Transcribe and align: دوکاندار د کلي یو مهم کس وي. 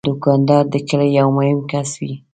دوکاندار 0.09 0.63
د 0.73 0.75
کلي 0.89 1.09
یو 1.19 1.27
مهم 1.37 1.59
کس 1.71 1.89
وي. 2.01 2.13